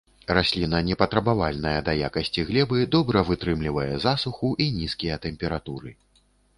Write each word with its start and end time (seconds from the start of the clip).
Расліна 0.35 0.79
не 0.87 0.95
патрабавальная 1.01 1.75
да 1.91 1.95
якасці 2.09 2.47
глебы, 2.49 2.81
добра 2.97 3.25
вытрымлівае 3.31 3.89
засуху 4.09 4.55
і 4.67 4.71
нізкія 4.83 5.23
тэмпературы. 5.29 5.99